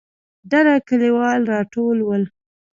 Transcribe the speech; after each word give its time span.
ډله 0.51 0.75
کليوال 0.87 1.41
راټول 1.53 1.97
ول. 2.03 2.23